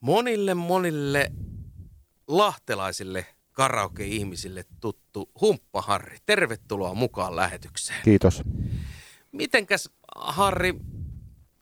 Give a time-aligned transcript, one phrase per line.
[0.00, 1.32] monille monille
[2.28, 6.18] lahtelaisille karaoke-ihmisille tuttu Humppa Harri.
[6.26, 7.98] Tervetuloa mukaan lähetykseen.
[8.04, 8.42] Kiitos.
[9.32, 10.74] Mitenkäs Harri,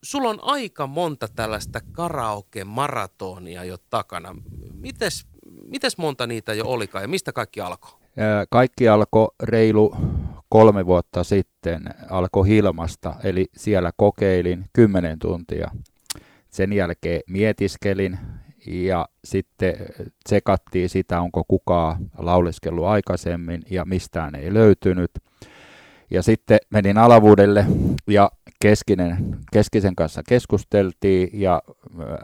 [0.02, 4.36] sulla on aika monta tällaista karaoke-maratonia jo takana.
[4.74, 5.26] Mites,
[5.62, 8.00] mites monta niitä jo olikaan ja mistä kaikki alkoi?
[8.50, 9.96] Kaikki alkoi reilu
[10.48, 15.70] kolme vuotta sitten, alkoi Hilmasta, eli siellä kokeilin kymmenen tuntia.
[16.56, 18.18] Sen jälkeen mietiskelin
[18.66, 19.74] ja sitten
[20.24, 25.10] tsekattiin sitä, onko kukaan lauleskellut aikaisemmin ja mistään ei löytynyt.
[26.10, 27.66] Ja sitten menin alavuudelle
[28.06, 28.30] ja
[28.60, 31.62] Keskinen, Keskisen kanssa keskusteltiin ja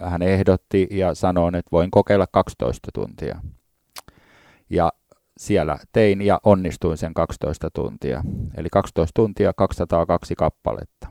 [0.03, 3.39] hän ehdotti ja sanoi, että voin kokeilla 12 tuntia.
[4.70, 4.92] Ja
[5.37, 8.23] siellä tein ja onnistuin sen 12 tuntia.
[8.56, 11.09] Eli 12 tuntia 202 kappaletta.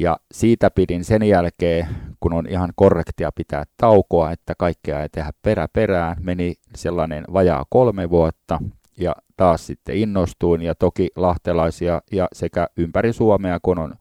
[0.00, 1.86] Ja siitä pidin sen jälkeen,
[2.20, 7.64] kun on ihan korrektia pitää taukoa, että kaikkea ei tehdä perä perään, meni sellainen vajaa
[7.70, 8.58] kolme vuotta
[8.98, 13.94] ja taas sitten innostuin ja toki lahtelaisia ja sekä ympäri Suomea, kun on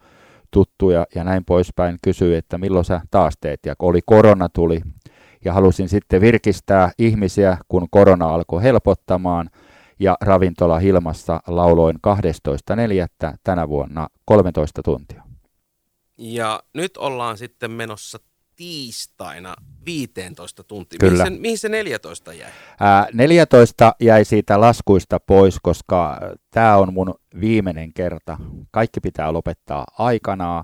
[0.52, 3.60] tuttuja ja näin poispäin, kysyi, että milloin sä taas teet.
[3.66, 4.82] Ja oli korona tuli
[5.46, 9.50] ja halusin sitten virkistää ihmisiä, kun korona alkoi helpottamaan
[10.00, 13.34] ja ravintola Hilmassa lauloin 12.4.
[13.44, 15.27] tänä vuonna 13 tuntia.
[16.18, 18.20] Ja nyt ollaan sitten menossa
[18.56, 20.98] tiistaina 15 tuntia.
[21.00, 21.24] Kyllä.
[21.24, 22.52] Mihin se, mihin se 14 jäi?
[22.80, 26.20] Ää, 14 jäi siitä laskuista pois, koska
[26.52, 28.38] tämä on mun viimeinen kerta.
[28.72, 30.64] Kaikki pitää lopettaa aikanaan.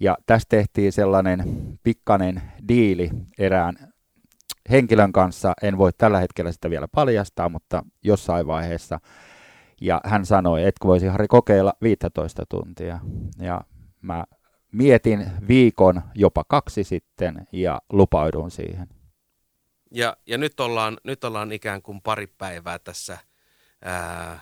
[0.00, 1.44] Ja tästä tehtiin sellainen
[1.82, 3.76] pikkainen diili erään
[4.70, 5.54] henkilön kanssa.
[5.62, 9.00] En voi tällä hetkellä sitä vielä paljastaa, mutta jossain vaiheessa.
[9.80, 13.00] Ja hän sanoi, että voisi Harri kokeilla 15 tuntia.
[13.38, 13.60] Ja
[14.02, 14.24] mä
[14.74, 18.88] mietin viikon, jopa kaksi sitten ja lupaudun siihen.
[19.90, 23.18] Ja, ja nyt, ollaan, nyt ollaan ikään kuin pari päivää tässä
[23.84, 24.40] ää,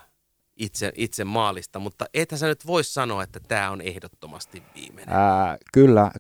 [0.57, 5.15] itse, itse maalista, mutta ethän sä nyt voi sanoa, että tämä on ehdottomasti viimeinen.
[5.15, 6.11] Ää, kyllä,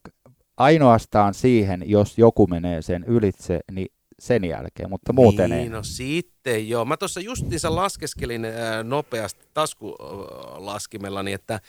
[0.57, 3.89] ainoastaan siihen, jos joku menee sen ylitse, niin
[4.19, 5.69] sen jälkeen, mutta muuten niin, ei.
[5.69, 6.85] no sitten joo.
[6.85, 11.61] Mä tuossa justiinsa laskeskelin ää, nopeasti taskulaskimellani, että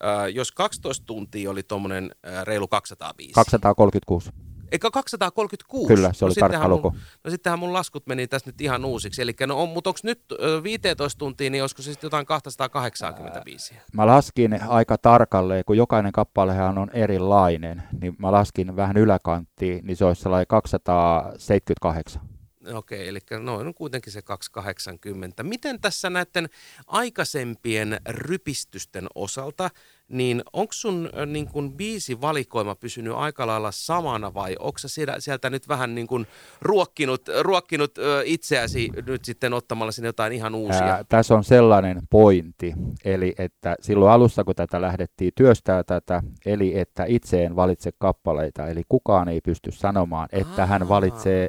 [0.00, 2.10] ää, jos 12 tuntia oli tuommoinen
[2.44, 3.32] reilu 205.
[3.32, 4.30] 236.
[4.72, 5.94] Eikä 236?
[5.94, 6.94] Kyllä, se oli no tarkka luku.
[7.24, 9.22] No sittenhän mun laskut meni tässä nyt ihan uusiksi.
[9.22, 10.22] Eli no on, mutta onko nyt
[10.62, 13.74] 15 tuntia, niin olisiko se sitten jotain 285?
[13.92, 19.96] Mä laskin aika tarkalleen, kun jokainen kappalehan on erilainen, niin mä laskin vähän yläkanttiin, niin
[19.96, 22.27] se olisi sellainen 278.
[22.74, 25.42] Okei, eli noin on kuitenkin se 280.
[25.42, 26.48] Miten tässä näiden
[26.86, 29.70] aikaisempien rypistysten osalta,
[30.08, 35.50] niin onko sun niin kun biisi valikoima pysynyt aika lailla samana vai onko sieltä, sieltä
[35.50, 36.26] nyt vähän niin kun
[36.60, 40.86] ruokkinut, ruokkinut itseäsi nyt sitten ottamalla sinne jotain ihan uusia?
[40.86, 42.74] Ää, tässä on sellainen pointti,
[43.04, 48.68] eli että silloin alussa kun tätä lähdettiin työstää tätä, eli että itse en valitse kappaleita,
[48.68, 50.66] eli kukaan ei pysty sanomaan, että Aa.
[50.66, 51.48] hän valitsee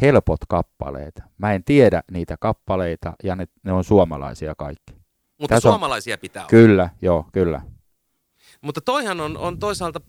[0.00, 1.22] helpot kappaleet.
[1.38, 4.92] Mä en tiedä niitä kappaleita ja ne, ne on suomalaisia kaikki.
[5.40, 6.50] Mutta Tässä suomalaisia on, pitää olla.
[6.50, 7.60] Kyllä, joo, kyllä.
[8.60, 10.00] Mutta toihan on, on toisaalta,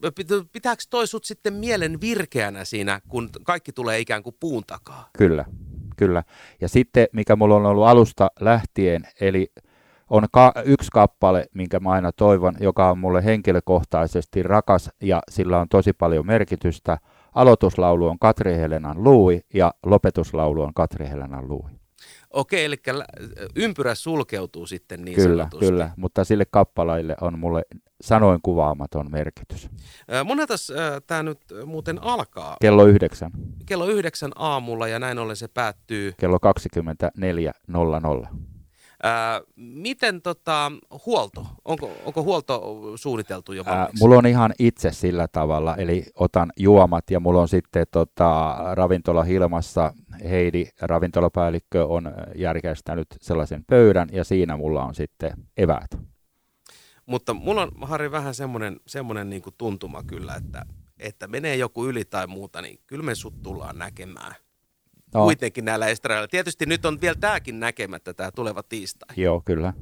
[0.52, 5.10] pitääkö toi sut sitten mielen virkeänä siinä, kun kaikki tulee ikään kuin puun takaa?
[5.18, 5.46] Kyllä,
[5.98, 6.24] kyllä.
[6.62, 9.52] Ja sitten, mikä mulla on ollut alusta lähtien, eli
[10.10, 15.60] on ka- yksi kappale, minkä mä aina toivon, joka on mulle henkilökohtaisesti rakas ja sillä
[15.60, 16.98] on tosi paljon merkitystä–
[17.38, 21.70] Aloituslaulu on Katri Helenan Lui ja lopetuslaulu on Katri Helenan Lui.
[22.30, 22.76] Okei, eli
[23.56, 25.66] ympyrä sulkeutuu sitten niin Kyllä, sanotusti.
[25.66, 27.64] kyllä, mutta sille kappaleille on mulle
[28.02, 29.70] sanoin kuvaamaton merkitys.
[30.26, 30.72] Monetas
[31.08, 32.58] tämä nyt muuten alkaa?
[32.62, 33.32] Kello yhdeksän.
[33.66, 36.14] Kello yhdeksän aamulla ja näin ollen se päättyy?
[36.20, 38.28] Kello 24.00.
[39.04, 40.72] Ää, miten tota,
[41.06, 41.46] huolto?
[41.66, 43.92] Onko, onko huolto suunniteltu jo valmiiksi?
[43.92, 48.58] Ää, mulla on ihan itse sillä tavalla, eli otan juomat ja mulla on sitten tota,
[48.74, 49.94] ravintola Hilmassa,
[50.30, 55.98] Heidi, ravintolapäällikkö, on järjestänyt sellaisen pöydän ja siinä mulla on sitten eväät.
[57.06, 60.66] Mutta mulla on, Harri, vähän semmoinen, semmoinen niin tuntuma kyllä, että,
[61.00, 64.36] että menee joku yli tai muuta, niin kyllä me sut tullaan näkemään
[65.14, 65.24] no.
[65.24, 66.28] kuitenkin näillä estrailla.
[66.28, 69.14] Tietysti nyt on vielä tämäkin näkemättä, tämä tuleva tiistai.
[69.18, 69.74] Joo, kyllä.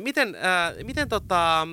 [0.00, 0.36] Miten
[0.84, 1.68] miten tota,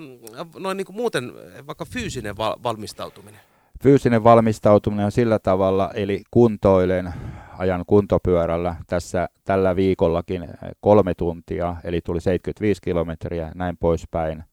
[0.60, 1.34] noin niin kuin muuten
[1.68, 3.40] vaikka fyysinen val- valmistautuminen?
[3.84, 7.14] Fyysinen valmistautuminen on sillä tavalla, eli kuntoilen,
[7.58, 10.48] ajan kuntopyörällä tässä tällä viikollakin
[10.82, 14.44] kolme tuntia, eli tuli 75 kilometriä, näin poispäin.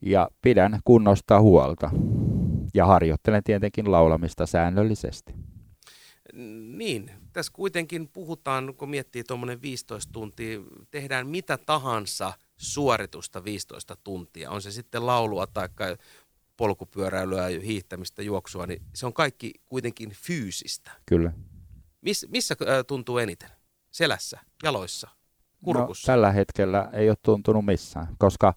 [0.00, 1.90] Ja pidän kunnosta huolta.
[2.74, 5.34] Ja harjoittelen tietenkin laulamista säännöllisesti.
[6.76, 10.60] Niin, tässä kuitenkin puhutaan, kun miettii tuommoinen 15 tuntia,
[10.90, 14.50] tehdään mitä tahansa suoritusta 15 tuntia.
[14.50, 15.68] On se sitten laulua tai
[16.56, 20.90] polkupyöräilyä, hiihtämistä, juoksua, niin se on kaikki kuitenkin fyysistä.
[21.06, 21.32] Kyllä.
[22.00, 22.56] Miss, missä
[22.86, 23.48] tuntuu eniten?
[23.90, 25.08] Selässä, jaloissa,
[25.64, 26.12] kurkussa?
[26.12, 28.54] No, tällä hetkellä ei ole tuntunut missään, koska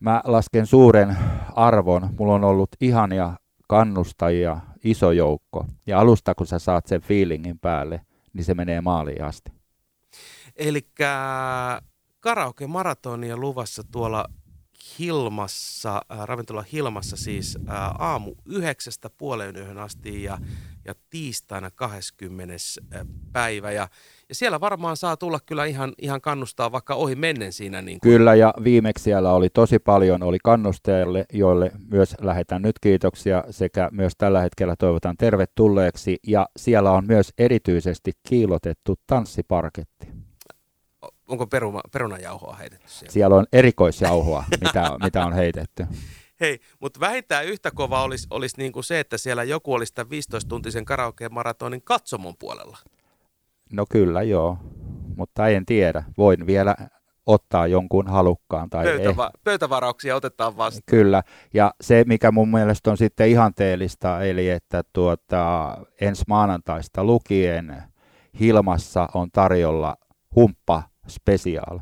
[0.00, 1.16] mä lasken suuren
[1.54, 2.14] arvon.
[2.18, 3.36] Mulla on ollut ihania
[3.68, 5.66] kannustajia, iso joukko.
[5.86, 8.00] Ja alusta, kun sä saat sen fiilingin päälle,
[8.32, 9.52] niin se menee maaliin asti.
[10.56, 10.88] Eli
[12.20, 14.24] karaoke-maratonia luvassa tuolla
[14.98, 20.38] Hilmassa, äh, ravintola Hilmassa siis äh, aamu yhdeksästä puoleen yhden asti ja,
[20.88, 22.54] ja tiistaina 20.
[22.94, 23.72] Äh, päivä.
[23.72, 23.88] Ja,
[24.28, 27.82] ja siellä varmaan saa tulla kyllä ihan, ihan kannustaa vaikka ohi mennen siinä.
[27.82, 28.12] Niin kuin.
[28.12, 33.88] Kyllä ja viimeksi siellä oli tosi paljon, oli kannustajille, joille myös lähetän nyt kiitoksia sekä
[33.92, 36.16] myös tällä hetkellä toivotan tervetulleeksi.
[36.26, 40.08] Ja siellä on myös erityisesti kiilotettu tanssiparketti
[41.28, 43.12] onko peruma, perunajauhoa heitetty siellä?
[43.12, 45.86] Siellä on erikoisjauhoa, mitä, mitä on heitetty.
[46.40, 50.10] Hei, mutta vähintään yhtä kova olisi, olisi niin kuin se, että siellä joku olisi tämän
[50.10, 52.78] 15-tuntisen karaoke-maratonin katsomon puolella.
[53.72, 54.58] No kyllä, joo.
[55.16, 56.04] Mutta en tiedä.
[56.18, 56.74] Voin vielä
[57.26, 58.70] ottaa jonkun halukkaan.
[58.70, 59.40] Tai Pöytäva- eh...
[59.44, 60.82] Pöytävarauksia otetaan vastaan.
[60.86, 61.22] Kyllä,
[61.54, 67.82] ja se mikä mun mielestä on sitten ihanteellista, eli että tuota, ensi maanantaista lukien
[68.40, 69.96] Hilmassa on tarjolla
[70.36, 71.78] humppa Special.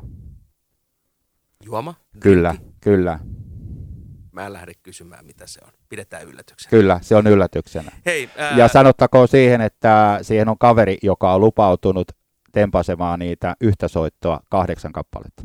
[1.65, 1.93] Juoma?
[2.19, 2.71] Kyllä, Rinkki.
[2.81, 3.19] kyllä.
[4.37, 5.71] Mä en lähde kysymään, mitä se on.
[5.89, 6.69] Pidetään yllätyksenä.
[6.69, 7.91] Kyllä, se on yllätyksenä.
[8.05, 8.57] Hei, ää...
[8.57, 12.07] Ja sanottakoon siihen, että siihen on kaveri, joka on lupautunut
[12.51, 15.43] tempasemaan niitä yhtä soittoa kahdeksan kappaletta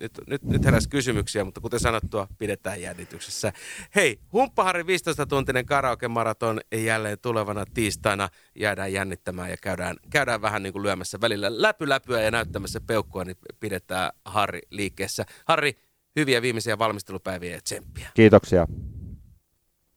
[0.00, 3.52] nyt, nyt, nyt heräs kysymyksiä, mutta kuten sanottua, pidetään jännityksessä.
[3.94, 8.28] Hei, Humppaharri 15-tuntinen karaoke-maraton jälleen tulevana tiistaina.
[8.54, 13.36] Jäädään jännittämään ja käydään, käydään vähän niin kuin lyömässä välillä läpyläpyä ja näyttämässä peukkua, niin
[13.60, 15.24] pidetään Harri liikkeessä.
[15.44, 15.74] Harri,
[16.16, 18.08] hyviä viimeisiä valmistelupäiviä ja tsemppiä.
[18.14, 18.66] Kiitoksia.